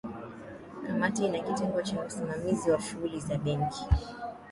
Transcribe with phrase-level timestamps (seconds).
[0.87, 3.85] kamati ina kitengo cha usimamizi wa shughuli za benki